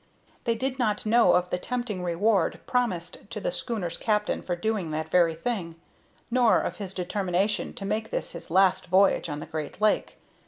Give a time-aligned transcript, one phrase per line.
[0.45, 4.89] They did not know of the tempting reward promised to the schooner's captain for doing
[4.89, 5.75] that very thing,
[6.31, 10.17] nor of his determination to make this his last voyage on the great lake.